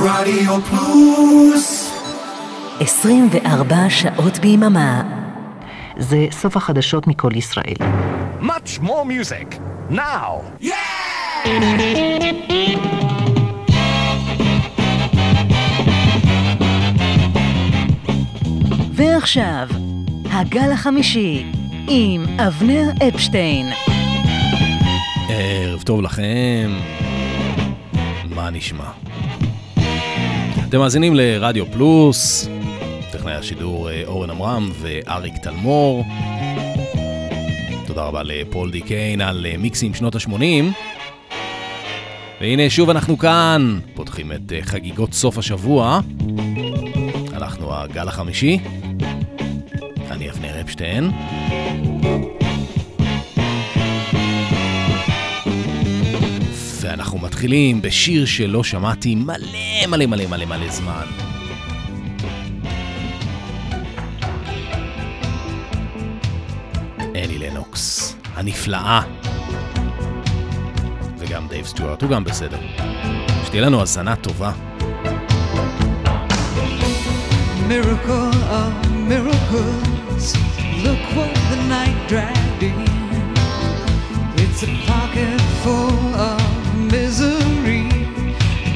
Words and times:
רדיו 0.00 0.60
פלוס 0.60 1.94
24 2.80 3.76
שעות 3.90 4.38
ביממה. 4.38 5.02
זה 5.96 6.26
סוף 6.30 6.56
החדשות 6.56 7.06
מכל 7.06 7.30
ישראל. 7.34 7.74
Much 8.42 8.80
more 8.82 9.04
music. 9.04 9.58
Now. 9.90 10.64
ועכשיו, 18.92 19.68
הגל 20.30 20.72
החמישי, 20.72 21.46
עם 21.88 22.24
אבנר 22.38 22.90
אפשטיין. 23.08 23.66
ערב 25.28 25.82
טוב 25.82 26.02
לכם, 26.02 26.70
מה 28.34 28.50
נשמע? 28.50 29.07
אתם 30.68 30.78
מאזינים 30.78 31.14
לרדיו 31.14 31.66
פלוס, 31.72 32.48
טכנאי 33.12 33.34
השידור 33.34 33.90
אה, 33.90 34.02
אורן 34.06 34.30
עמרם 34.30 34.70
ואריק 34.80 35.34
תלמור. 35.42 36.04
תודה 37.86 38.04
רבה 38.04 38.22
לפול 38.22 38.70
די 38.70 38.80
קיין 38.80 39.20
על 39.20 39.46
אה, 39.46 39.56
מיקסים 39.58 39.94
שנות 39.94 40.14
ה-80. 40.14 40.42
והנה 42.40 42.70
שוב 42.70 42.90
אנחנו 42.90 43.18
כאן, 43.18 43.78
פותחים 43.94 44.32
את 44.32 44.52
אה, 44.52 44.58
חגיגות 44.62 45.12
סוף 45.12 45.38
השבוע. 45.38 46.00
אנחנו 47.32 47.74
הגל 47.74 48.08
החמישי. 48.08 48.58
אני 50.10 50.30
אבנר 50.30 50.60
אפשטיין. 50.60 51.10
ואנחנו 56.88 57.18
מתחילים 57.18 57.82
בשיר 57.82 58.26
שלא 58.26 58.64
שמעתי 58.64 59.14
מלא 59.14 59.86
מלא 59.88 60.06
מלא 60.06 60.26
מלא 60.26 60.44
מלא 60.44 60.70
זמן. 60.70 61.06
אלי 67.16 67.38
לנוקס, 67.38 68.16
הנפלאה. 68.34 69.00
וגם 71.18 71.48
דייב 71.48 71.66
סטיוארט, 71.66 72.02
הוא 72.02 72.10
גם 72.10 72.24
בסדר. 72.24 72.58
שתהיה 73.46 73.62
לנו 73.62 73.80
האזנה 73.80 74.16
טובה. 74.16 74.52
It's 84.42 84.62
a 84.62 84.70
pocket 84.86 85.40
full 85.62 86.14
of 86.14 86.57
misery, 86.90 87.86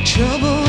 trouble 0.05 0.62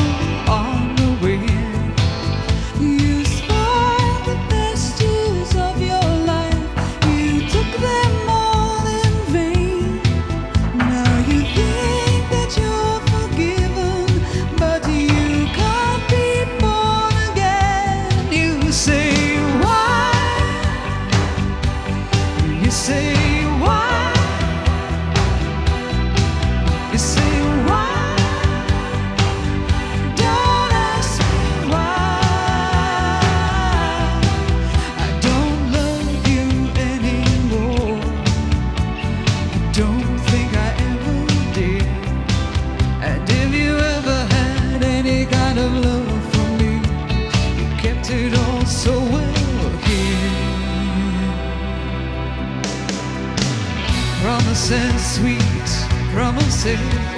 you. 56.74 57.13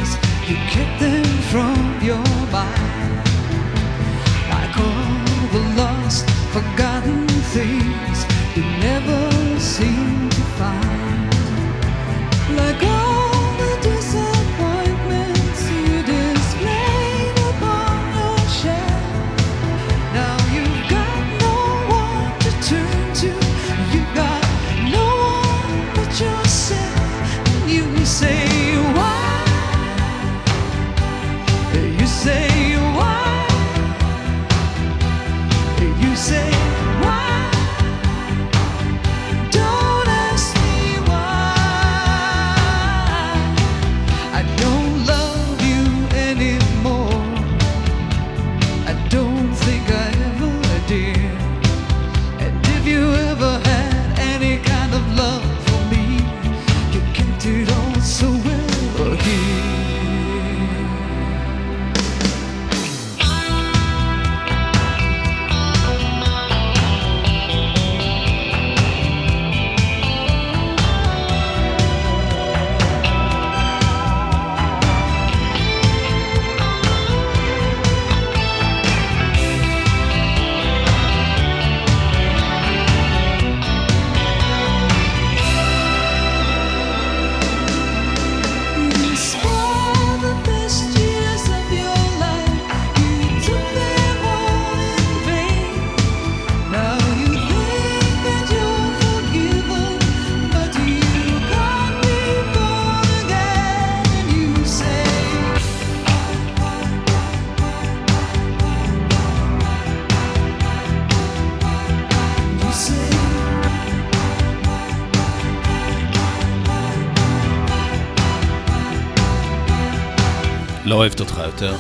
יותר. 121.62 121.76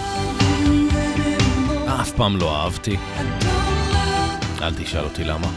אף 2.02 2.12
פעם 2.12 2.38
לא 2.38 2.56
אהבתי. 2.56 2.98
אל 4.62 4.74
תשאל 4.78 5.04
אותי 5.04 5.24
למה. 5.24 5.48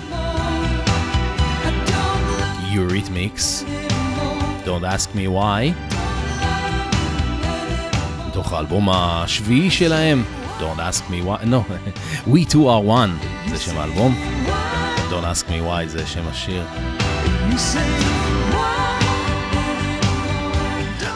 Eurythmics, 2.72 3.64
Don't 4.64 4.84
ask 4.84 5.08
me 5.14 5.28
why. 5.28 5.94
מתוך 8.28 8.52
האלבום 8.52 8.88
השביעי 8.92 9.70
שלהם, 9.70 10.24
Don't 10.60 10.78
ask 10.78 11.02
me 11.10 11.26
why, 11.26 11.44
no, 11.44 11.62
We 12.32 12.52
two 12.52 12.66
are 12.68 12.84
one, 12.88 13.26
זה 13.48 13.58
שם 13.58 13.78
האלבום. 13.78 14.18
Don't 15.10 15.36
ask 15.36 15.48
me 15.48 15.60
why 15.62 15.86
זה 15.86 16.06
שם 16.06 16.28
השיר. 16.28 16.64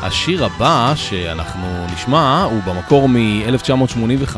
השיר 0.02 0.44
הבא 0.44 0.92
שאנחנו 0.96 1.86
נשמע 1.94 2.42
הוא 2.42 2.62
במקור 2.62 3.08
מ-1985, 3.08 4.36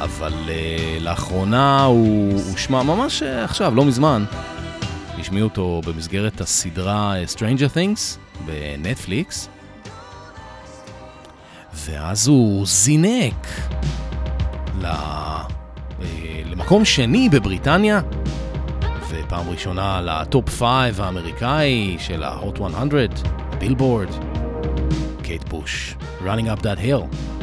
אבל 0.00 0.32
uh, 0.32 1.02
לאחרונה 1.02 1.84
הוא 1.84 2.32
הושמע 2.50 2.82
ממש 2.82 3.22
uh, 3.22 3.44
עכשיו, 3.44 3.74
לא 3.74 3.84
מזמן. 3.84 4.24
השמיעו 5.18 5.48
אותו 5.48 5.80
במסגרת 5.86 6.40
הסדרה 6.40 7.14
uh, 7.22 7.36
Stranger 7.36 7.74
Things 7.74 8.18
בנטפליקס, 8.46 9.48
ואז 11.74 12.28
הוא 12.28 12.66
זינק 12.66 13.46
ל... 14.80 14.86
למקום 16.44 16.84
שני 16.84 17.28
בבריטניה. 17.28 18.00
ופעם 19.08 19.50
ראשונה 19.50 20.00
לטופ 20.00 20.48
5 20.48 20.64
האמריקאי 20.98 21.96
של 21.98 22.22
ה-Hot 22.22 22.60
100, 22.60 23.37
בילבורד, 23.58 24.08
קייט 25.22 25.48
בוש, 25.48 25.96
Running 26.20 26.56
Up 26.56 26.62
That 26.62 26.78
Hill. 26.78 27.37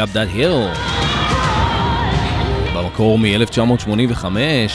Up 0.00 0.14
That 0.14 0.36
Hill. 0.36 0.78
במקור 2.74 3.18
מ-1985, 3.18 4.24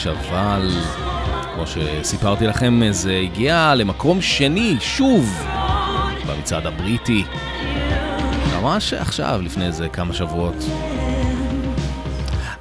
אבל 0.09 0.69
כמו 1.55 1.63
שסיפרתי 1.67 2.47
לכם, 2.47 2.81
זה 2.91 3.19
הגיע 3.23 3.75
למקום 3.75 4.21
שני, 4.21 4.77
שוב, 4.79 5.47
במצעד 6.27 6.65
הבריטי. 6.65 7.23
ממש 8.61 8.93
עכשיו, 8.93 9.39
לפני 9.43 9.65
איזה 9.65 9.89
כמה 9.89 10.13
שבועות. 10.13 10.55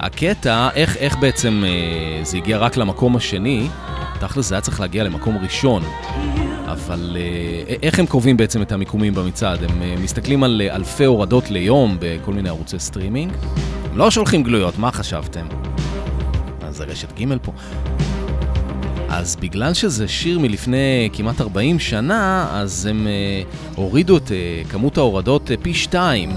הקטע, 0.01 0.69
איך, 0.75 0.97
איך 0.97 1.17
בעצם 1.17 1.65
אה, 1.67 2.25
זה 2.25 2.37
הגיע 2.37 2.59
רק 2.59 2.77
למקום 2.77 3.17
השני, 3.17 3.69
תכל'ס 4.21 4.49
זה 4.49 4.55
היה 4.55 4.63
צריך 4.63 4.81
להגיע 4.81 5.05
למקום 5.05 5.39
ראשון. 5.43 5.83
אבל 6.87 7.17
אה, 7.21 7.75
איך 7.83 7.99
הם 7.99 8.07
קובעים 8.07 8.37
בעצם 8.37 8.63
את 8.63 8.73
המיקומים 8.73 9.15
במצעד? 9.15 9.65
הם 9.65 9.83
אה, 9.83 9.95
מסתכלים 10.03 10.45
על 10.45 10.63
אה, 10.65 10.77
אלפי 10.77 11.05
הורדות 11.05 11.51
ליום 11.51 11.97
בכל 12.01 12.33
מיני 12.33 12.49
ערוצי 12.49 12.79
סטרימינג? 12.79 13.33
הם 13.93 13.99
לא 13.99 14.11
שולחים 14.11 14.43
גלויות, 14.43 14.79
מה 14.79 14.91
חשבתם? 14.93 15.47
אז 16.63 16.77
זה 16.77 16.85
רשת 16.85 17.21
ג' 17.21 17.37
פה. 17.43 17.53
אז 19.09 19.37
בגלל 19.37 19.75
שזה 19.75 20.09
שיר 20.09 20.39
מלפני 20.39 21.11
כמעט 21.13 21.41
40 21.41 21.79
שנה, 21.79 22.49
אז 22.53 22.87
הם 22.87 23.07
אה, 23.07 23.43
הורידו 23.75 24.17
את 24.17 24.33
אה, 24.33 24.63
כמות 24.69 24.99
ההורדות 24.99 25.51
אה, 25.51 25.57
פי 25.63 25.75
שתיים. 25.75 26.31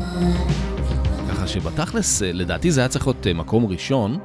ככה 1.30 1.48
שבתכלס, 1.48 2.24
אה, 2.24 2.32
לדעתי 2.34 2.72
זה 2.72 2.82
היה 2.82 2.88
צריך 2.88 3.08
להיות 3.08 3.28
אה, 3.28 3.34
מקום 3.34 3.66
ראשון. 3.66 4.20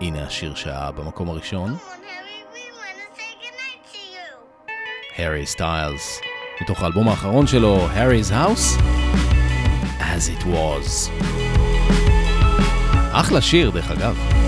הנה 0.00 0.26
השיר 0.26 0.54
שהיה 0.54 0.90
במקום 0.96 1.28
הראשון. 1.28 1.74
הארי 5.18 5.46
סטיילס. 5.46 6.20
מתוך 6.62 6.82
האלבום 6.82 7.08
האחרון 7.08 7.46
שלו, 7.46 7.88
הארי's 7.94 8.30
House, 8.30 8.80
As 10.00 10.40
It 10.40 10.44
Was. 10.44 11.10
אחלה 13.12 13.40
שיר, 13.40 13.70
דרך 13.70 13.90
אגב. 13.90 14.47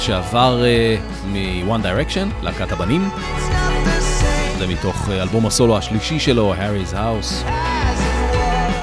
לשעבר 0.00 0.64
אה, 0.64 0.96
מ-One 1.26 1.84
Direction, 1.84 2.42
להקת 2.42 2.72
הבנים. 2.72 3.10
זה 4.58 4.66
מתוך 4.66 5.08
אה, 5.10 5.22
אלבום 5.22 5.46
הסולו 5.46 5.78
השלישי 5.78 6.20
שלו, 6.20 6.54
Harry's 6.54 6.94
House. 6.94 7.50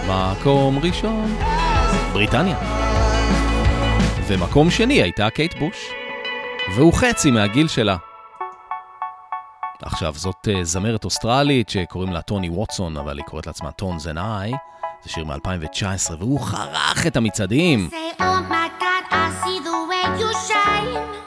מקום 0.07 0.79
ראשון, 0.83 1.35
בריטניה. 2.13 2.57
ומקום 4.27 4.71
שני 4.71 4.93
הייתה 5.01 5.29
קייט 5.29 5.53
בוש, 5.59 5.89
והוא 6.75 6.93
חצי 6.93 7.31
מהגיל 7.31 7.67
שלה. 7.67 7.97
עכשיו, 9.81 10.13
זאת 10.15 10.47
אה, 10.47 10.63
זמרת 10.63 11.05
אוסטרלית 11.05 11.69
שקוראים 11.69 12.13
לה 12.13 12.21
טוני 12.21 12.49
ווטסון, 12.49 12.97
אבל 12.97 13.17
היא 13.17 13.25
קוראת 13.25 13.47
לעצמה 13.47 13.71
Tones 13.71 14.07
and 14.07 14.17
I. 14.17 14.51
זה 15.03 15.09
שיר 15.09 15.25
מ-2019, 15.25 16.13
והוא 16.19 16.39
חרך 16.39 17.07
את 17.07 17.17
המצעדים. 17.17 17.89
Say, 17.91 18.21
oh 18.21 18.86
you 20.19 20.33
shine. 20.33 21.26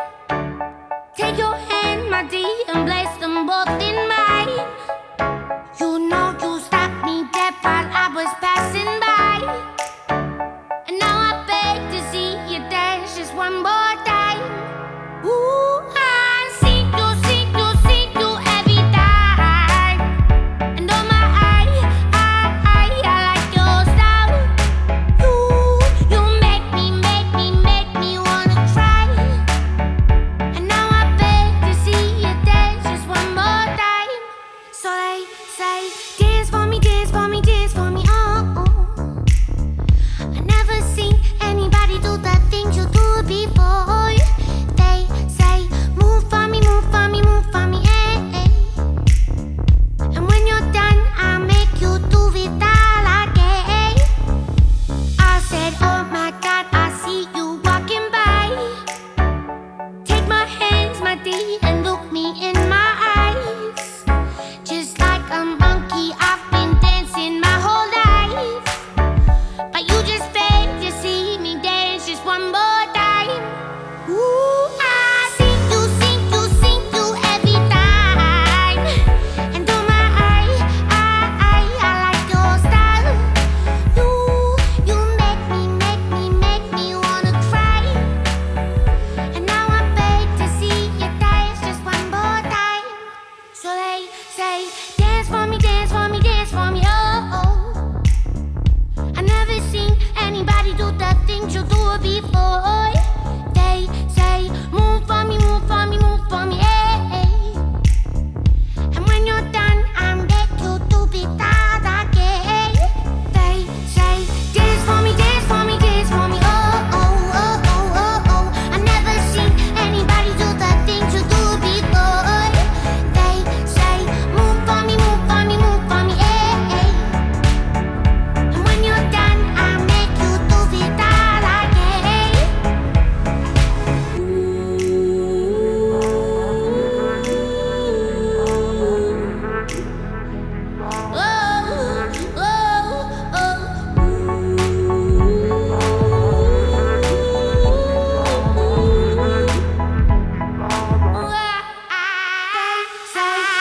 say 153.07 153.60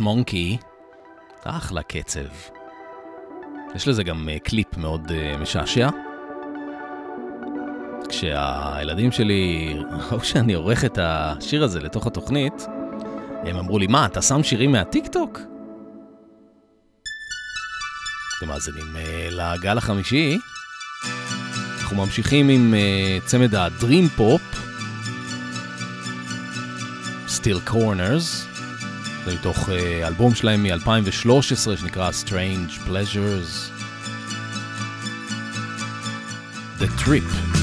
Monkey, 0.00 0.56
אחלה 1.44 1.82
קצב. 1.82 2.26
יש 3.74 3.88
לזה 3.88 4.02
גם 4.02 4.28
אה, 4.28 4.38
קליפ 4.38 4.76
מאוד 4.76 5.12
אה, 5.14 5.36
משעשע. 5.38 5.88
כשהילדים 8.08 9.12
שלי 9.12 9.74
ראו 10.10 10.24
שאני 10.24 10.54
עורך 10.54 10.84
את 10.84 10.98
השיר 11.02 11.64
הזה 11.64 11.80
לתוך 11.80 12.06
התוכנית, 12.06 12.66
הם 13.42 13.56
אמרו 13.56 13.78
לי, 13.78 13.86
מה, 13.86 14.06
אתה 14.06 14.22
שם 14.22 14.42
שירים 14.42 14.72
מהטיקטוק? 14.72 15.40
אתם 18.38 18.48
מאזינים 18.48 18.96
אה, 18.96 19.28
לגל 19.30 19.78
החמישי. 19.78 20.38
אנחנו 21.80 21.96
ממשיכים 21.96 22.48
עם 22.48 22.74
צמד 23.26 23.54
ה 23.54 23.63
dream 23.63 24.08
pop, 24.08 24.42
Still 27.28 27.70
Corners. 27.70 28.55
זה 29.26 29.34
מתוך 29.34 29.68
אה, 29.68 30.06
אלבום 30.06 30.34
שלהם 30.34 30.62
מ-2013 30.62 31.76
שנקרא 31.76 32.10
Strange 32.10 32.88
Pleasures. 32.88 33.70
The 36.80 37.04
Trip. 37.04 37.55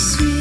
sweet. 0.00 0.39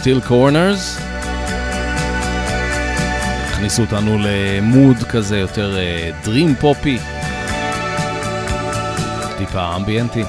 סטיל 0.00 0.20
קורנרס. 0.20 0.98
הכניסו 3.50 3.82
אותנו 3.82 4.18
למוד 4.18 4.96
כזה 4.96 5.38
יותר 5.38 5.76
דרים 6.24 6.54
פופי. 6.54 6.98
טיפה 9.38 9.76
אמביאנטי. 9.76 10.22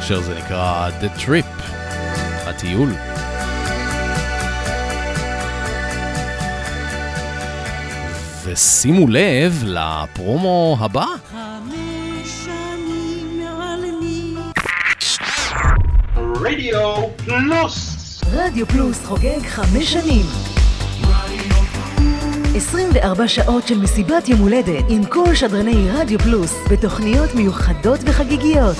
אשר 0.00 0.20
זה 0.20 0.34
נקרא 0.38 0.90
The 1.00 1.20
Trip, 1.20 1.62
הטיול. 2.46 2.92
ושימו 8.44 9.08
לב 9.08 9.62
לפרומו 9.66 10.76
הבא. 10.80 11.06
רדיו 16.40 17.02
פלוס 17.24 18.20
רדיו 18.32 18.66
פלוס 18.66 19.04
חוגג 19.04 19.46
חמש 19.46 19.92
שנים. 19.92 20.26
24 22.56 23.28
שעות 23.28 23.66
של 23.66 23.78
מסיבת 23.78 24.28
יום 24.28 24.40
הולדת 24.40 24.84
עם 24.88 25.04
כל 25.04 25.34
שדרני 25.34 25.90
רדיו 25.90 26.18
פלוס 26.18 26.54
בתוכניות 26.70 27.34
מיוחדות 27.34 28.00
וחגיגיות. 28.04 28.76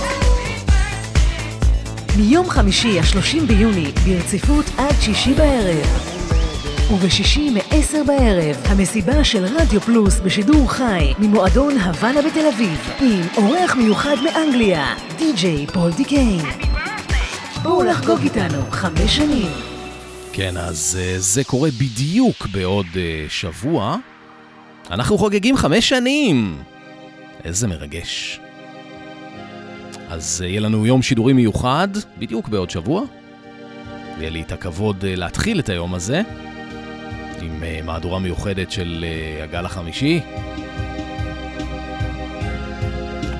מיום 2.17 2.49
חמישי, 2.49 2.99
ה-30 2.99 3.45
ביוני, 3.47 3.91
ברציפות 4.05 4.65
עד 4.77 4.95
שישי 5.01 5.33
בערב. 5.33 6.09
ובשישי 6.93 7.49
מ-10 7.49 8.07
בערב, 8.07 8.55
המסיבה 8.65 9.23
של 9.23 9.45
רדיו 9.45 9.81
פלוס 9.81 10.19
בשידור 10.19 10.71
חי 10.71 11.13
ממועדון 11.19 11.77
הוואנה 11.77 12.21
בתל 12.21 12.47
אביב, 12.55 12.91
עם 12.99 13.21
אורח 13.37 13.75
מיוחד 13.75 14.15
מאנגליה, 14.23 14.93
די.ג'יי 15.17 15.67
פול 15.67 15.91
דיקיין. 15.91 16.68
בואו 17.63 17.83
לחגוג 17.83 18.19
איתנו 18.23 18.61
חמש 18.71 19.15
שנים. 19.15 19.51
כן, 20.33 20.57
אז 20.57 20.97
אה, 21.01 21.15
זה 21.17 21.43
קורה 21.43 21.69
בדיוק 21.71 22.47
בעוד 22.51 22.85
אה, 22.95 23.25
שבוע. 23.29 23.97
אנחנו 24.91 25.17
חוגגים 25.17 25.57
חמש 25.57 25.89
שנים! 25.89 26.63
איזה 27.43 27.67
מרגש. 27.67 28.39
אז 30.09 30.41
אה, 30.43 30.49
יהיה 30.49 30.61
לנו 30.61 30.85
יום 30.85 31.01
שידורי 31.01 31.33
מיוחד, 31.33 31.87
בדיוק 32.17 32.49
בעוד 32.49 32.69
שבוע. 32.69 33.01
ויהיה 34.17 34.29
לי 34.29 34.41
את 34.41 34.51
הכבוד 34.51 35.05
להתחיל 35.05 35.59
את 35.59 35.69
היום 35.69 35.95
הזה 35.95 36.21
עם 37.41 37.63
מהדורה 37.85 38.19
מיוחדת 38.19 38.71
של 38.71 39.05
הגל 39.43 39.65
החמישי. 39.65 40.21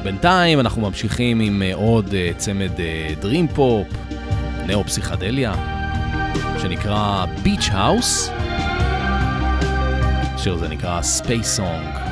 בינתיים 0.03 0.59
אנחנו 0.59 0.81
ממשיכים 0.81 1.39
עם 1.39 1.63
עוד 1.73 2.13
צמד 2.37 2.71
dream 3.19 3.47
pop, 3.47 3.87
נאו-פסיכדליה, 4.69 5.53
שנקרא 6.61 7.25
Beach 7.43 7.69
House. 7.71 8.29
השיר 10.35 10.53
הזה 10.53 10.67
נקרא 10.67 11.01
Space 11.01 11.55
Song. 11.55 12.08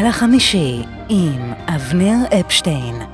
הגל 0.00 0.08
החמישי 0.08 0.82
עם 1.08 1.52
אבנר 1.68 2.40
אפשטיין. 2.40 3.09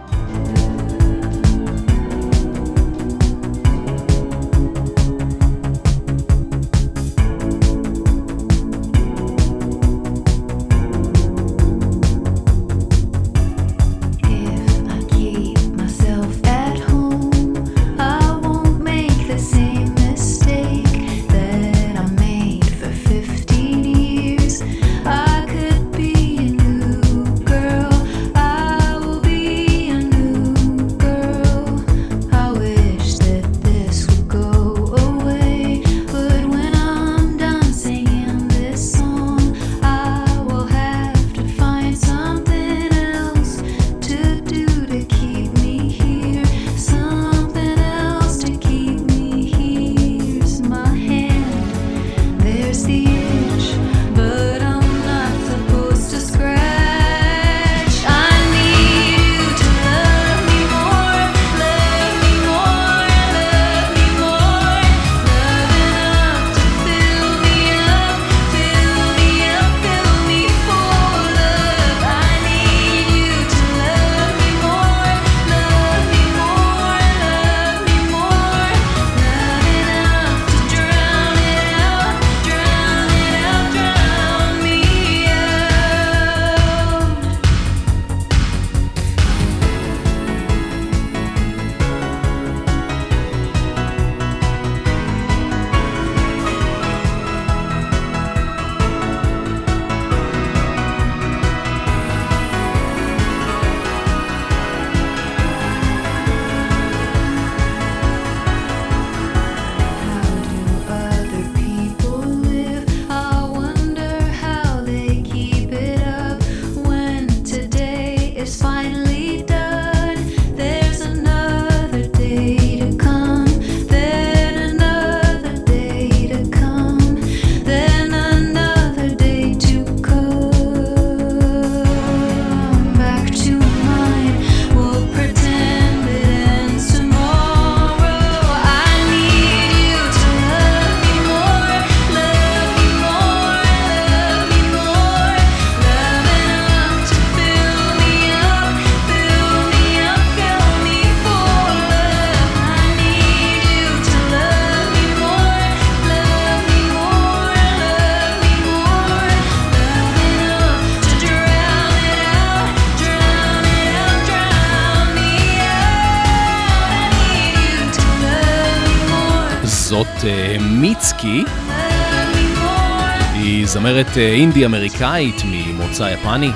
היא 173.47 173.67
זמרת 173.67 174.17
אה, 174.17 174.29
אינדי 174.29 174.67
אמריקאית 174.67 175.43
ממוצא 175.45 176.03
יפני. 176.15 176.51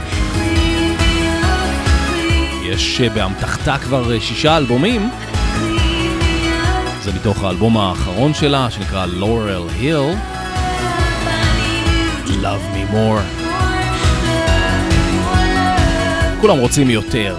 יש 2.65 3.01
אה, 3.01 3.09
באמתחתה 3.09 3.79
כבר 3.79 4.13
אה, 4.13 4.21
שישה 4.21 4.57
אלבומים. 4.57 5.11
זה 7.03 7.13
מתוך 7.13 7.45
האלבום 7.45 7.77
האחרון 7.77 8.35
שלה 8.35 8.71
שנקרא 8.71 9.07
Laurel 9.07 9.83
Hill, 9.83 10.17
Love 12.27 12.75
Me 12.75 12.93
More. 12.93 13.45
כולם 16.41 16.59
רוצים 16.59 16.91
יותר. 16.91 17.37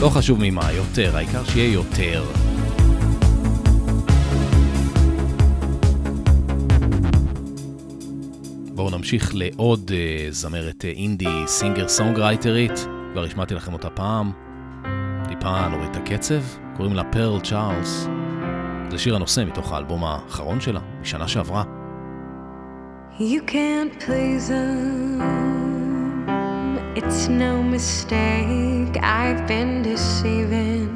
לא 0.00 0.08
חשוב 0.08 0.38
ממה, 0.42 0.72
יותר, 0.72 1.16
העיקר 1.16 1.44
שיהיה 1.44 1.72
יותר. 1.72 2.24
נמשיך 9.06 9.34
לעוד 9.34 9.90
uh, 9.90 10.32
זמרת 10.32 10.84
uh, 10.84 10.98
אינדי, 10.98 11.42
סינגר 11.46 11.88
סונגרייטרית, 11.88 12.86
כבר 13.12 13.24
השמעתי 13.24 13.54
לכם 13.54 13.72
אותה 13.72 13.90
פעם. 13.90 14.32
טיפה 15.28 15.68
נוריד 15.68 15.90
את 15.90 15.96
הקצב, 15.96 16.42
קוראים 16.76 16.94
לה 16.94 17.04
פרל 17.04 17.40
צ'ארלס. 17.40 18.08
זה 18.90 18.98
שיר 18.98 19.16
הנושא 19.16 19.44
מתוך 19.46 19.72
האלבום 19.72 20.04
האחרון 20.04 20.60
שלה, 20.60 20.80
משנה 21.00 21.28
שעברה. 21.28 21.62
You 23.18 23.40
can't 23.46 24.04
please 24.04 24.48
them. 24.48 25.20
It's 26.96 27.28
no 27.28 27.62
mistake. 27.74 28.96
I've 29.02 29.46
been 29.46 29.82
deceiving 29.82 30.88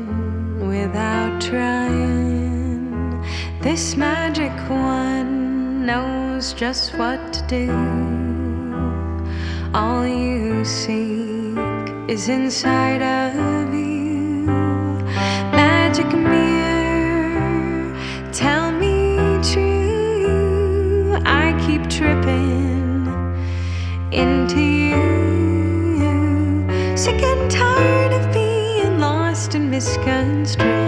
without 0.73 1.41
trying. 1.51 2.83
This 3.63 3.97
magic 3.97 4.57
one 4.69 5.50
knows 5.81 6.53
just 6.53 6.95
what 6.99 7.33
to 7.33 7.43
do. 7.47 7.71
All 9.75 10.07
you 10.07 10.65
seek 10.65 11.59
is 12.09 12.29
inside 12.29 13.03
of 13.03 13.73
you. 13.73 14.47
Magic 15.53 16.07
mirror, 16.13 17.97
tell 18.33 18.71
me 18.73 19.17
true. 19.43 21.17
I 21.25 21.57
keep 21.67 21.89
tripping 21.89 23.07
into 24.13 24.61
you. 24.61 25.01
Sick 26.97 27.23
and 27.23 27.51
tired 27.51 28.13
of 28.13 28.33
being 28.33 28.99
lost 28.99 29.55
and 29.55 29.71
misconstrued. 29.71 30.80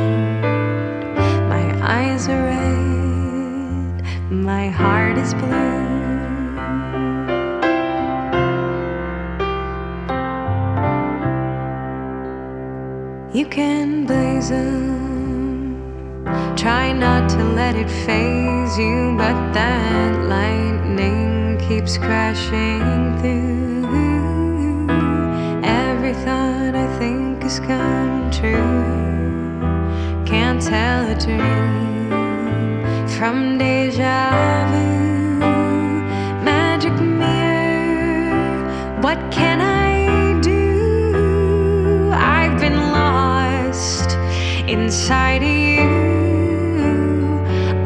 My 4.33 4.71
heart 4.71 5.19
is 5.19 5.35
blue. 5.35 5.83
You 13.39 13.47
can 13.47 14.07
blaze 14.07 14.49
them. 14.49 16.25
Try 16.57 16.93
not 16.93 17.29
to 17.31 17.45
let 17.45 17.77
it 17.77 17.91
phase 17.91 18.79
you, 18.79 19.15
but 19.19 19.53
that 19.53 20.29
lightning 20.29 21.59
keeps 21.69 21.99
crashing 21.99 23.19
through. 23.21 24.89
Every 25.63 26.15
thought 26.15 26.75
I 26.75 26.99
think 26.99 27.43
has 27.43 27.61
come 27.61 28.31
true. 28.31 30.25
Can't 30.25 30.63
tell 30.63 31.11
a 31.11 31.15
dream 31.15 31.92
from 33.23 33.57
deja 33.57 34.67
vu. 34.73 35.45
Magic 36.43 36.93
mirror, 37.01 38.67
what 39.01 39.17
can 39.31 39.61
I 39.61 40.41
do? 40.41 42.11
I've 42.13 42.59
been 42.59 42.79
lost 42.99 44.17
inside 44.67 45.45
of 45.45 45.57
you. 45.69 45.89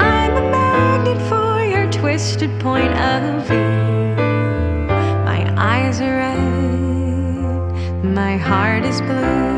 I'm 0.01 0.33
a 0.43 0.45
magnet 0.57 1.21
for 1.29 1.63
your 1.63 1.87
twisted 1.93 2.59
point 2.59 2.95
of 2.99 3.47
view. 3.47 4.17
My 5.31 5.43
eyes 5.59 6.01
are 6.01 6.17
red, 6.17 8.05
my 8.05 8.39
heart 8.39 8.87
is 8.87 9.03
blue. 9.03 9.56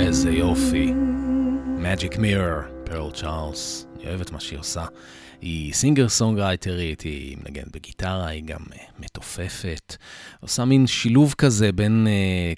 איזה 0.00 0.30
יופי. 0.30 0.92
Magic 1.82 2.14
Mirror, 2.14 2.84
פרל 2.84 3.10
צ'ארלס. 3.10 3.86
אני 3.96 4.08
אוהב 4.08 4.20
את 4.20 4.30
מה 4.30 4.40
שהיא 4.40 4.58
עושה. 4.58 4.84
היא 5.40 5.72
singer 5.72 6.08
songwriter 6.08 6.79
ית, 6.79 7.00
היא 7.00 7.36
מנגנת 7.36 7.72
בגיטרה, 7.72 8.26
היא 8.26 8.44
גם 8.44 8.60
אה, 8.70 8.76
מתופפת. 8.98 9.96
עושה 10.40 10.64
מין 10.64 10.86
שילוב 10.86 11.34
כזה 11.38 11.72
בין 11.72 12.06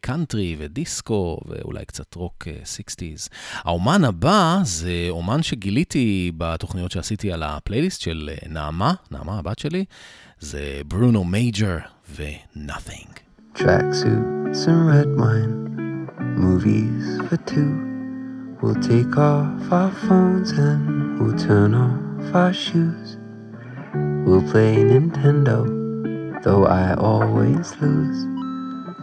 קאנטרי 0.00 0.54
אה, 0.54 0.56
ודיסקו, 0.62 1.40
ואולי 1.46 1.84
קצת 1.84 2.14
רוק 2.14 2.44
אה, 2.44 2.90
60's. 2.92 3.28
האומן 3.56 4.04
הבא 4.04 4.58
זה 4.62 5.06
אומן 5.10 5.42
שגיליתי 5.42 6.32
בתוכניות 6.36 6.90
שעשיתי 6.90 7.32
על 7.32 7.42
הפלייליסט 7.42 8.00
של 8.00 8.30
אה, 8.36 8.48
נעמה, 8.48 8.94
נעמה 9.10 9.38
הבת 9.38 9.58
שלי, 9.58 9.84
זה 10.40 10.80
Bruno 10.86 11.24
Major 11.24 11.78
ו-Nothing. 12.10 13.23
Tracksuits 13.54 14.66
and 14.66 14.88
red 14.88 15.16
wine, 15.16 16.10
movies 16.36 17.20
for 17.28 17.36
two. 17.36 18.58
We'll 18.60 18.74
take 18.82 19.16
off 19.16 19.70
our 19.72 19.92
phones 19.92 20.50
and 20.50 21.20
we'll 21.20 21.38
turn 21.38 21.72
off 21.72 22.34
our 22.34 22.52
shoes. 22.52 23.16
We'll 24.26 24.42
play 24.50 24.74
Nintendo, 24.74 26.42
though 26.42 26.66
I 26.66 26.94
always 26.94 27.76
lose. 27.80 28.26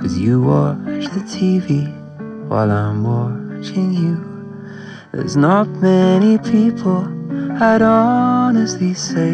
Cause 0.02 0.18
you 0.18 0.41
watch 0.41 1.06
the 1.06 1.24
TV 1.32 1.88
while 2.49 2.72
I'm 2.72 3.06
watching 3.06 3.93
you. 3.93 4.20
There's 5.14 5.38
not 5.38 5.70
many 5.70 6.38
people 6.38 7.08
I'd 7.64 7.82
honestly 7.82 8.93
say 8.95 9.32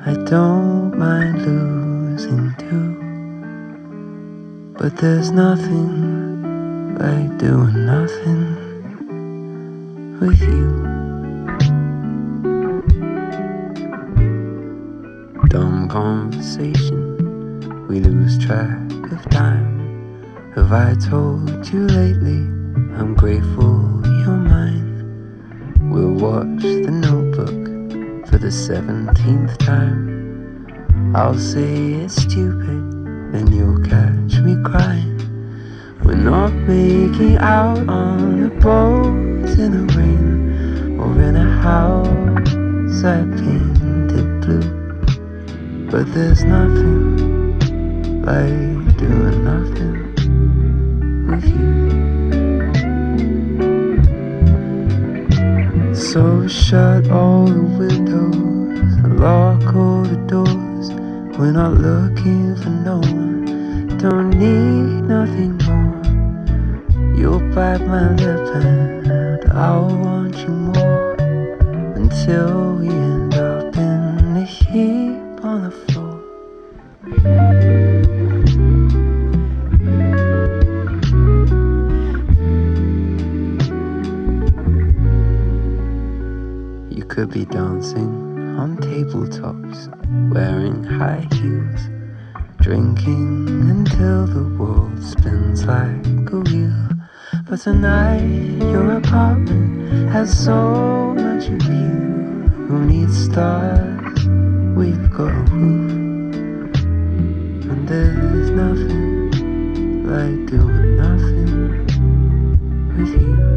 I 0.00 0.14
don't 0.24 0.98
mind 0.98 1.42
losing 1.46 2.52
too. 2.58 3.05
But 4.78 4.98
there's 4.98 5.30
nothing 5.30 6.94
like 6.98 7.38
doing 7.38 7.86
nothing 7.86 8.56
with 10.20 10.40
you. 10.40 10.84
Dumb 15.48 15.88
conversation, 15.88 17.86
we 17.88 18.00
lose 18.00 18.38
track 18.38 18.78
of 19.10 19.24
time. 19.30 20.52
Have 20.54 20.72
I 20.72 20.94
told 20.94 21.66
you 21.68 21.86
lately 21.86 22.44
I'm 22.98 23.14
grateful 23.14 24.02
you're 24.04 24.36
mine? 24.36 25.90
We'll 25.90 26.12
watch 26.12 26.62
the 26.62 26.90
notebook 26.90 28.28
for 28.28 28.38
the 28.38 28.52
seventeenth 28.52 29.56
time. 29.58 31.14
I'll 31.16 31.38
say 31.38 31.92
it's 31.94 32.16
stupid, 32.22 32.95
then 33.36 33.52
you'll 33.52 33.80
catch 33.82 34.38
me 34.40 34.56
crying. 34.64 35.18
We're 36.02 36.14
not 36.14 36.52
making 36.52 37.36
out 37.36 37.86
on 37.88 38.44
a 38.44 38.48
boat 38.60 39.48
in 39.58 39.72
the 39.72 39.84
rain 39.94 40.98
or 40.98 41.20
in 41.20 41.36
a 41.36 41.50
house 41.60 43.04
I 43.04 43.20
painted 43.40 44.40
blue. 44.40 44.68
But 45.90 46.04
there's 46.14 46.44
nothing 46.44 47.58
like 48.22 48.96
doing 48.96 49.44
nothing 49.52 49.96
with 51.28 51.46
you. 51.56 51.76
So 55.94 56.48
shut 56.48 57.10
all 57.10 57.46
the 57.46 57.62
windows 57.80 58.94
and 59.04 59.20
lock 59.20 59.74
all 59.74 60.02
the 60.04 60.16
doors. 60.26 60.65
We're 61.38 61.52
not 61.52 61.74
looking 61.74 62.56
for 62.56 62.70
no 62.70 62.96
one, 62.96 63.98
don't 63.98 64.30
need 64.30 65.02
nothing 65.02 65.58
more. 65.66 66.02
You'll 67.14 67.40
bite 67.54 67.86
my 67.86 68.10
lip 68.14 68.54
and 68.54 69.44
I'll 69.52 69.86
want 69.86 70.34
you 70.38 70.48
more 70.48 71.12
until 71.94 72.76
we 72.76 72.88
end 72.88 73.34
up 73.34 73.76
in 73.76 74.32
the 74.32 74.44
heap 74.44 75.44
on 75.44 75.64
the 75.64 75.70
floor. 75.70 76.22
You 86.90 87.04
could 87.04 87.30
be 87.30 87.44
dancing 87.44 88.56
on 88.58 88.78
tabletops, 88.78 89.92
wearing 90.30 90.82
high 90.84 91.26
heels, 91.32 91.88
drinking 92.60 93.48
until 93.70 94.26
the 94.26 94.44
world 94.58 95.02
spins 95.02 95.64
like 95.64 96.32
a 96.32 96.40
wheel. 96.40 96.88
But 97.48 97.60
tonight, 97.60 98.58
your 98.72 98.92
apartment 98.98 100.10
has 100.10 100.36
so 100.44 101.14
much 101.16 101.48
of 101.48 101.62
you. 101.62 102.48
Who 102.68 102.86
needs 102.86 103.16
stars? 103.24 104.26
We've 104.76 105.10
got 105.10 105.30
a 105.30 105.44
roof, 105.52 106.34
and 107.70 107.88
there's 107.88 108.50
nothing 108.50 109.30
like 110.06 110.46
doing 110.50 110.96
nothing 110.96 111.86
with 112.96 113.12
you. 113.22 113.55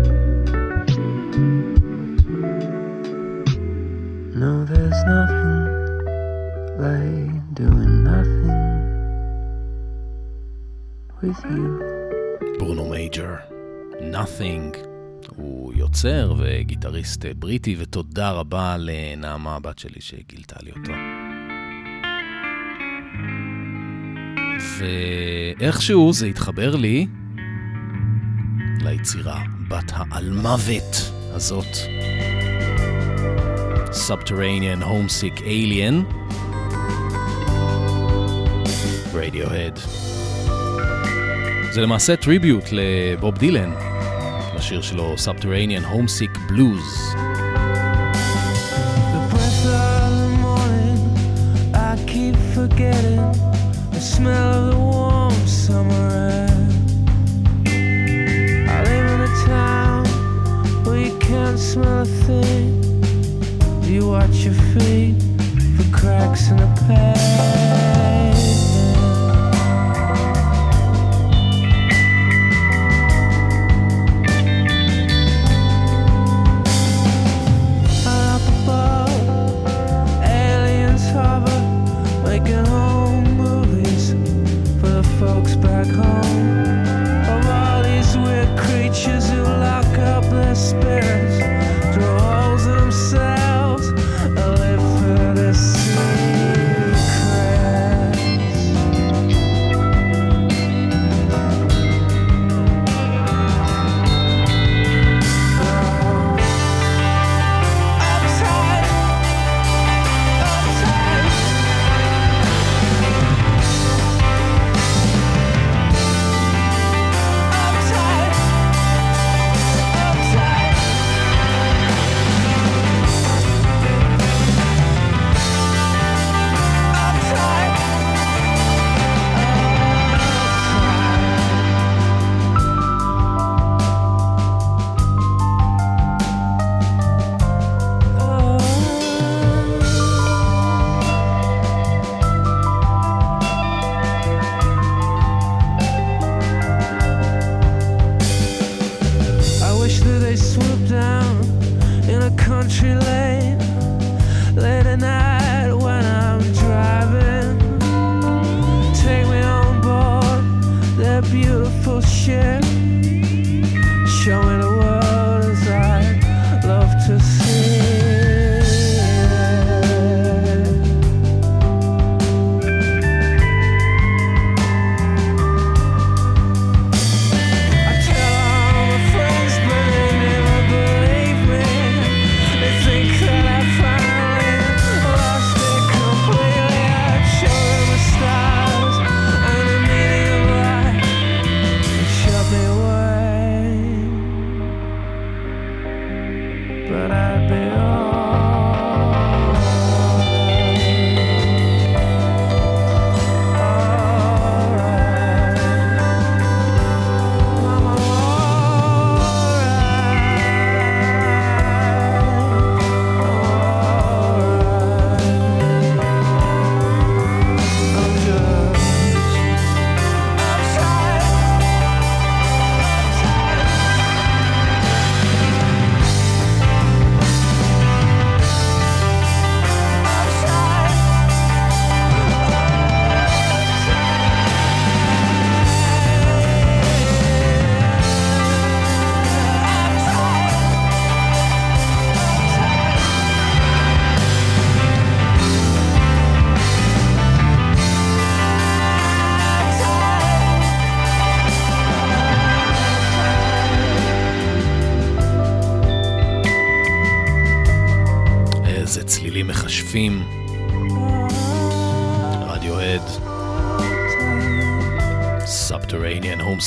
With 11.30 11.46
you. 11.46 12.60
ברונו 12.60 12.90
מייג'ר, 12.90 13.36
Nothing. 14.00 14.78
הוא 15.36 15.74
יוצר 15.76 16.34
וגיטריסט 16.38 17.26
בריטי, 17.26 17.76
ותודה 17.80 18.32
רבה 18.32 18.76
לנעמה 18.80 19.56
הבת 19.56 19.80
שלי 19.80 20.02
שגילתה 20.02 20.56
לי 20.64 20.72
אותו. 20.72 20.92
ואיכשהו 24.78 26.14
זה 26.14 26.26
התחבר 26.26 26.76
לי 26.76 27.08
ליצירה 28.82 29.42
בת 29.68 29.92
האלמוות 29.96 31.12
הזאת. 31.32 31.76
Subterranean 34.08 34.82
Homesick 34.84 35.40
Alien. 35.42 36.06
Radiohead. 39.14 40.09
זה 41.71 41.81
למעשה 41.81 42.17
טריביוט 42.17 42.65
לבוב 42.73 43.39
דילן, 43.39 43.71
לשיר 44.57 44.83
שלו 44.83 45.15
Subterranean 45.25 45.95
Homesick 45.95 46.51
Blues. 46.51 47.15
The 49.13 49.23
breath 49.31 49.65
of 49.67 50.11
the 50.21 50.31
morning, 50.47 51.01
I 51.75 51.93
keep 52.13 52.37
forgetting 52.55 53.25
the 53.93 54.03
smell 54.15 54.51
of 54.59 54.65
the 54.71 54.79
warm 54.79 55.39
summer 55.65 56.07
air. 56.33 56.59
I 58.75 58.79
live 58.91 59.07
in 59.15 59.21
a 59.29 59.33
town 59.55 60.05
where 60.85 61.01
you 61.07 61.15
can't 61.29 61.59
smell 61.59 62.03
a 62.03 62.07
thing. 62.27 62.85
your 64.45 64.53
feet 64.53 65.15
for 65.77 65.97
cracks 65.97 66.51
in 66.51 66.59
the 66.59 66.67
pavement. 66.87 68.08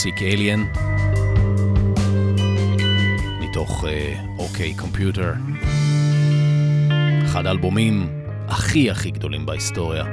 Homesick 0.03 0.19
Alien. 0.19 0.79
מתוך 3.41 3.85
OK 4.39 4.75
Computer. 4.75 5.33
אחד 7.25 7.47
האלבומים 7.47 8.25
הכי 8.49 8.91
הכי 8.91 9.11
גדולים 9.11 9.47
בהיסטוריה, 9.47 10.05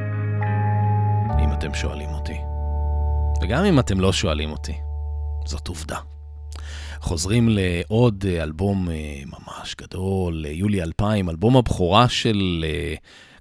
אם 1.44 1.54
אתם 1.54 1.74
שואלים 1.74 2.10
אותי. 2.10 2.38
וגם 3.42 3.66
אם 3.66 3.80
אתם 3.80 4.00
לא 4.00 4.14
שואלים 4.14 4.52
אותי, 4.52 4.74
זאת 5.46 5.68
עובדה. 5.68 5.98
חוזרים 7.00 7.50
לעוד 7.50 8.26
אה, 8.28 8.44
אלבום 8.44 8.90
אה, 8.90 9.22
ממש 9.26 9.76
גדול, 9.82 10.46
אה, 10.46 10.52
יולי 10.52 10.82
2000, 10.84 11.30
אלבום 11.30 11.58
הבכורה 11.58 12.10
של 12.10 12.66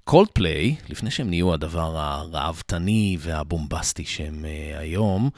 קולדפליי, 0.09 0.75
לפני 0.89 1.11
שהם 1.11 1.29
נהיו 1.29 1.53
הדבר 1.53 1.97
הראוותני 1.97 3.17
והבומבסטי 3.19 4.05
שהם 4.05 4.45
אה, 4.45 4.79
היום. 4.79 5.29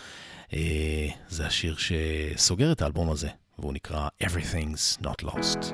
אה, 0.52 1.08
זה 1.28 1.46
השיר 1.46 1.76
שסוגר 1.76 2.72
את 2.72 2.82
האלבום 2.82 3.10
הזה, 3.10 3.28
והוא 3.58 3.72
נקרא 3.72 4.08
Everything's 4.22 5.02
Not 5.02 5.24
Lost. 5.24 5.72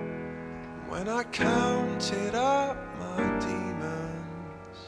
When 0.90 1.08
I 1.08 1.22
counted 1.24 2.34
up 2.34 2.76
my 3.00 3.22
demons, 3.46 4.78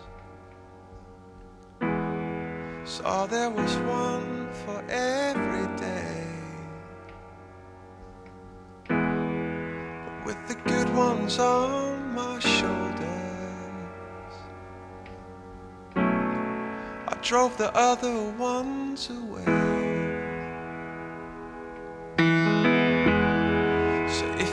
saw 2.85 3.27
there 3.27 3.49
was 3.49 3.73
one 4.07 4.49
for 4.63 4.79
every 4.91 5.67
day. 5.89 6.27
But 10.05 10.27
with 10.27 10.41
the 10.51 10.57
good 10.73 10.91
ones 10.95 11.39
on 11.39 12.15
my 12.15 12.39
shoulders, 12.39 14.35
I 17.13 17.15
drove 17.23 17.57
the 17.57 17.71
other 17.75 18.17
ones 18.39 19.09
away. 19.09 19.58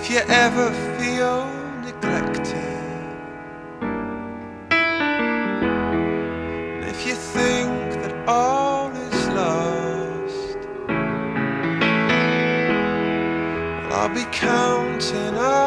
if 0.09 0.13
you 0.13 0.23
ever 0.29 0.71
feel 1.01 1.45
neglected, 1.83 2.55
and 6.71 6.85
if 6.85 7.05
you 7.05 7.15
think 7.15 7.93
that 8.01 8.15
all 8.29 8.89
is 8.91 9.29
lost, 9.31 10.59
well, 13.83 13.93
I'll 13.95 14.15
be 14.15 14.25
counting 14.31 15.35
up 15.35 15.66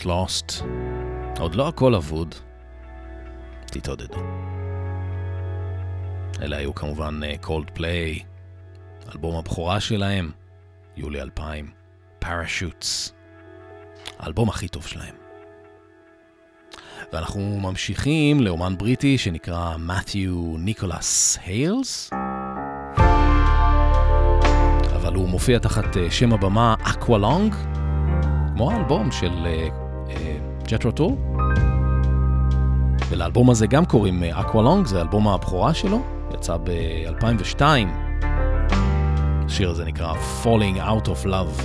Not 0.00 0.06
Lost. 0.06 0.64
עוד 1.38 1.54
לא 1.54 1.68
הכל 1.68 1.94
אבוד. 1.94 2.34
תתעודדו. 3.66 4.20
אלה 6.42 6.56
היו 6.56 6.74
כמובן 6.74 7.20
אה, 7.24 7.34
קולדפליי, 7.40 8.18
אלבום 9.12 9.36
הבכורה 9.36 9.80
שלהם, 9.80 10.30
יולי 10.96 11.20
2000, 11.20 11.70
Parachutes, 12.24 13.12
האלבום 14.18 14.48
הכי 14.48 14.68
טוב 14.68 14.86
שלהם. 14.86 15.14
ואנחנו 17.12 17.60
ממשיכים 17.60 18.40
לאמן 18.40 18.78
בריטי 18.78 19.18
שנקרא 19.18 19.76
מתיו 19.78 20.54
ניקולס 20.58 21.38
היילס, 21.44 22.10
אבל 24.96 25.14
הוא 25.14 25.28
מופיע 25.28 25.58
תחת 25.58 25.96
אה, 25.96 26.10
שם 26.10 26.32
הבמה 26.32 26.74
אקוולונג, 26.82 27.54
כמו 28.54 28.72
האלבום 28.72 29.12
של 29.12 29.46
אה, 29.46 29.89
ג'טרו 30.70 30.92
טאל. 30.92 31.16
ולאלבום 33.08 33.50
הזה 33.50 33.66
גם 33.66 33.84
קוראים 33.84 34.22
אה, 34.22 34.40
אקוולונג, 34.40 34.86
זה 34.86 35.00
אלבום 35.00 35.28
הבכורה 35.28 35.74
שלו, 35.74 36.02
יצא 36.34 36.56
ב-2002. 36.56 37.62
השיר 39.46 39.70
הזה 39.70 39.84
נקרא 39.84 40.14
Falling 40.42 40.76
Out 40.76 41.06
of 41.06 41.26
Love. 41.26 41.62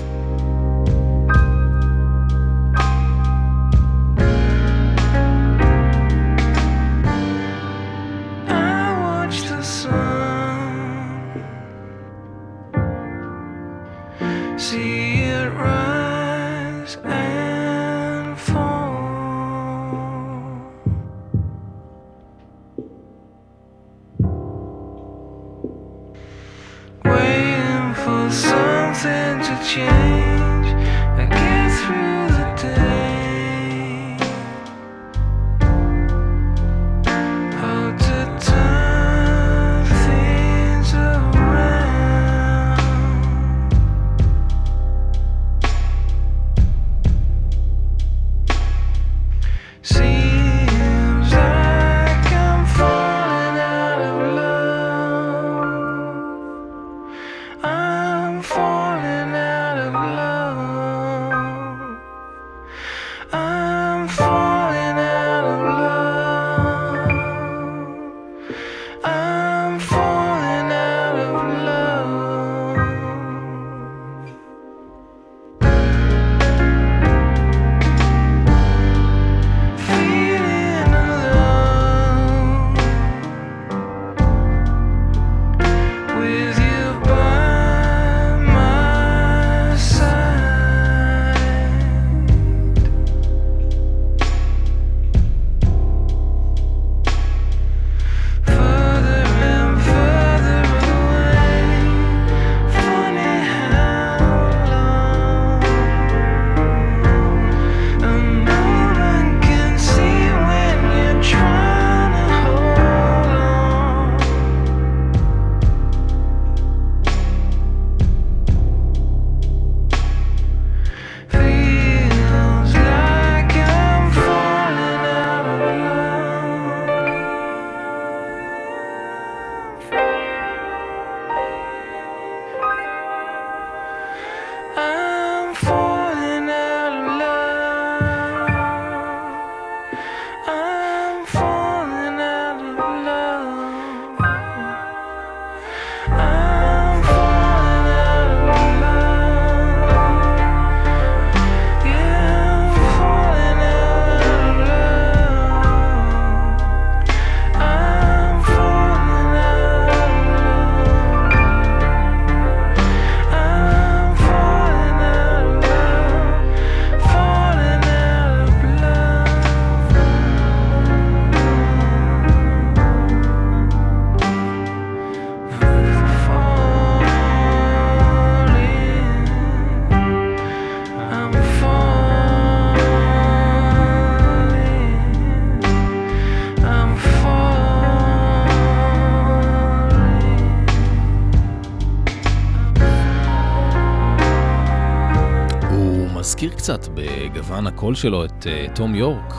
הקול 197.86 197.96
שלו 197.96 198.26
את 198.26 198.48
אה, 198.48 198.66
תום 198.76 198.96
יורק. 198.96 199.34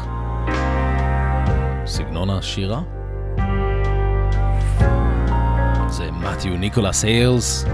סגנון 1.86 2.30
השירה. 2.30 2.80
זה 5.88 6.10
מתיו 6.10 6.56
ניקולס 6.56 7.04
היילס, 7.04 7.66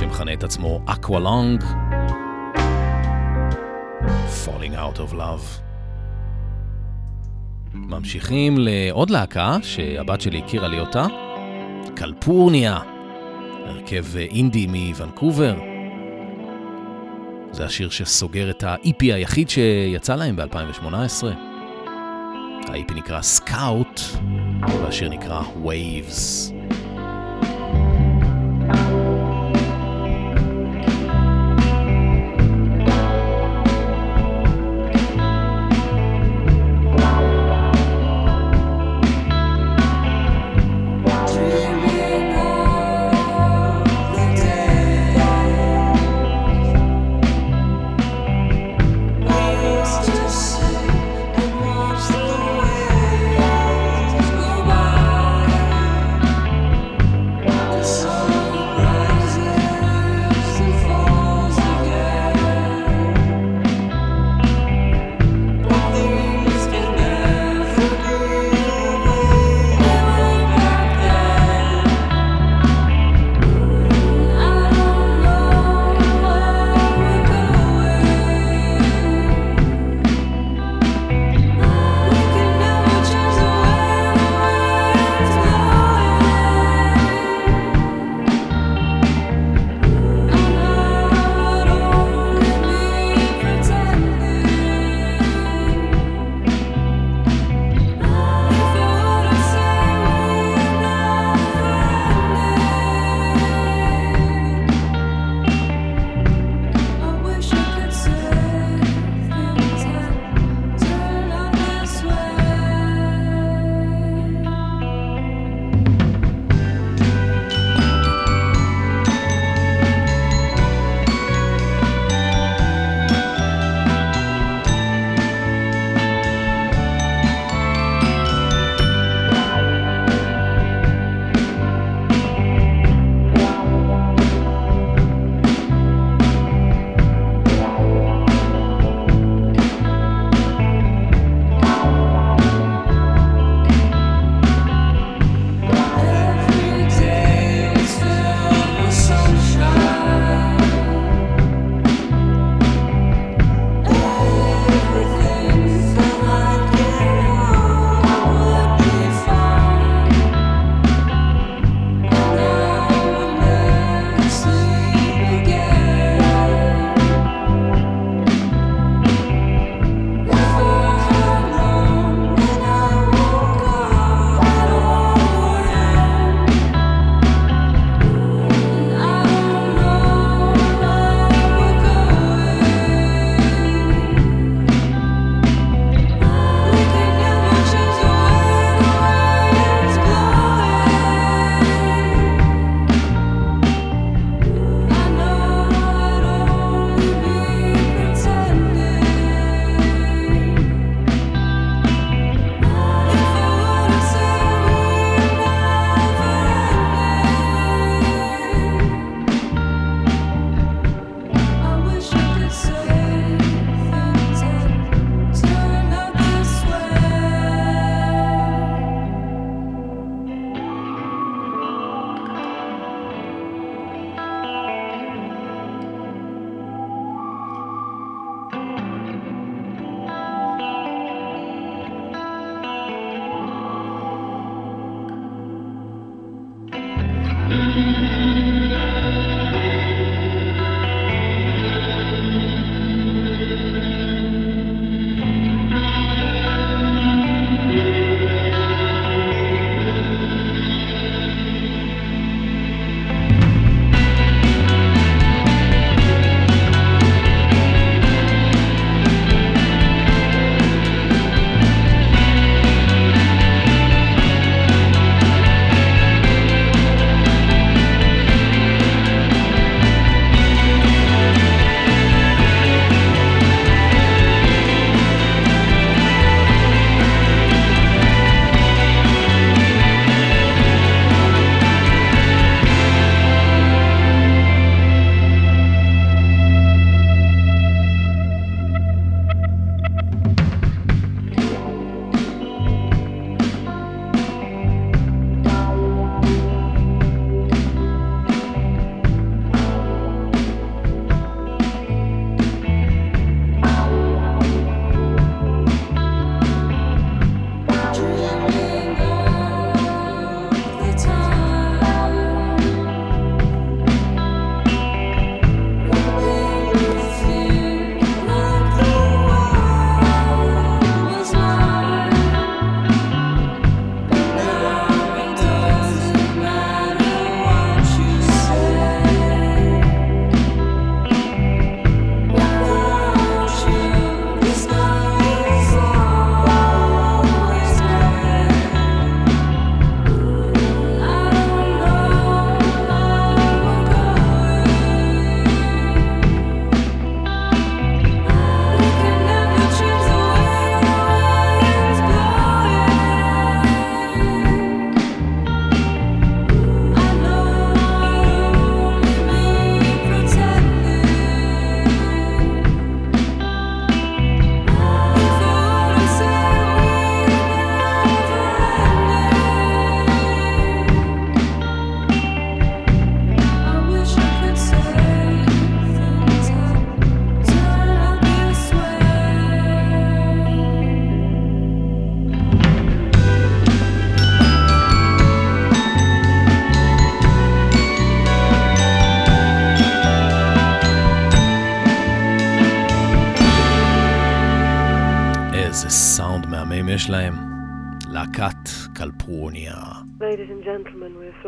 שמכנה 0.00 0.32
את 0.32 0.44
עצמו 0.44 0.80
אקוואלונג. 0.86 1.64
Falling 4.44 4.74
Out 4.74 4.98
of 4.98 5.14
Love. 5.14 5.60
ממשיכים 7.74 8.54
לעוד 8.58 9.10
להקה 9.10 9.56
שהבת 9.62 10.20
שלי 10.20 10.38
הכירה 10.38 10.68
לי 10.68 10.80
אותה, 10.80 11.06
קלפורניה, 11.96 12.78
הרכב 13.66 14.16
אינדי 14.16 14.66
מוונקובר. 14.66 15.67
זה 17.58 17.64
השיר 17.64 17.90
שסוגר 17.90 18.50
את 18.50 18.62
ה-EP 18.62 19.00
היחיד 19.00 19.48
שיצא 19.50 20.14
להם 20.14 20.36
ב-2018. 20.36 21.24
ה-EP 22.68 22.94
נקרא 22.94 23.22
סקאוט, 23.22 24.00
והשיר 24.82 25.08
נקרא 25.08 25.42
Waves. 25.64 26.57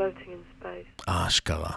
Space. 0.01 1.05
אשכרה. 1.07 1.73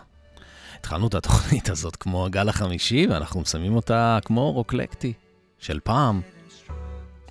התחלנו 0.80 1.08
את 1.08 1.14
התוכנית 1.16 1.70
הזאת 1.70 1.96
כמו 1.96 2.26
הגל 2.26 2.50
החמישי, 2.50 3.08
ואנחנו 3.10 3.42
מסיימים 3.42 3.76
אותה 3.76 4.20
כמו 4.26 4.52
רוקלקטי 4.52 5.14
של 5.60 5.80
פעם. 5.84 6.22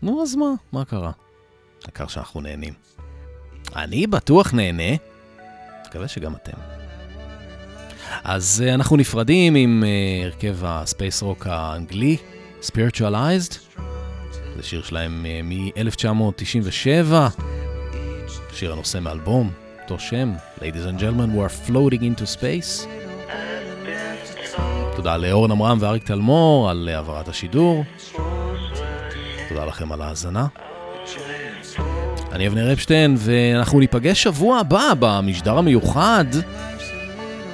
נו, 0.02 0.22
אז 0.22 0.36
מה? 0.36 0.50
מה 0.72 0.84
קרה? 0.84 1.12
העיקר 1.84 2.06
שאנחנו 2.06 2.40
נהנים. 2.40 2.74
אני 3.76 4.06
בטוח 4.06 4.54
נהנה, 4.54 4.96
מקווה 5.86 6.08
שגם 6.08 6.34
אתם. 6.34 6.58
אז 8.24 8.64
uh, 8.66 8.74
אנחנו 8.74 8.96
נפרדים 8.96 9.54
עם 9.54 9.82
uh, 9.82 10.26
הרכב 10.26 10.56
הספייס 10.64 11.22
רוק 11.22 11.46
האנגלי, 11.46 12.16
Spiritualized. 12.62 13.80
זה 14.56 14.62
שיר 14.62 14.82
שלהם 14.82 15.26
uh, 15.26 15.44
מ-1997, 15.44 17.12
שיר 18.52 18.72
הנושא 18.72 18.98
מאלבום, 18.98 19.50
אותו 19.82 19.98
שם, 19.98 20.32
Ladies 20.58 20.86
and 20.86 21.00
Gentlemen, 21.00 21.34
we 21.36 21.40
are 21.40 21.68
floating 21.70 22.02
into 22.02 22.36
space. 22.36 22.86
תודה 24.96 25.16
לאורן 25.16 25.50
עמרם 25.50 25.78
ואריק 25.80 26.04
תלמור 26.04 26.70
על 26.70 26.88
העברת 26.92 27.28
השידור. 27.28 27.84
תודה 29.48 29.64
לכם 29.64 29.92
על 29.92 30.02
ההאזנה. 30.02 30.46
אני 32.32 32.48
אבנר 32.48 32.72
אפשטיין, 32.72 33.14
ואנחנו 33.18 33.80
ניפגש 33.80 34.22
שבוע 34.22 34.58
הבא 34.58 34.92
במשדר 34.98 35.58
המיוחד. 35.58 36.24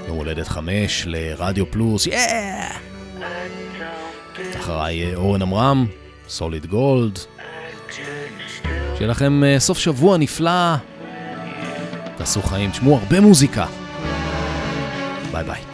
יום 0.09 0.17
הולדת 0.17 0.49
חמש 0.49 1.05
לרדיו 1.07 1.71
פלוס, 1.71 2.07
יאה! 2.07 2.69
אחריי 4.57 5.05
אה, 5.05 5.15
אורן 5.17 5.43
עמרם, 5.43 5.87
סוליד 6.29 6.67
גולד. 6.67 7.19
שיהיה 8.97 9.11
לכם 9.11 9.45
אה, 9.45 9.61
סוף 9.61 9.79
שבוע 9.79 10.19
נפלא. 10.19 10.75
תעשו 12.19 12.43
חיים, 12.43 12.71
תשמעו 12.71 12.97
הרבה 12.97 13.21
מוזיקה. 13.21 13.67
ביי 15.33 15.45
ביי. 15.45 15.68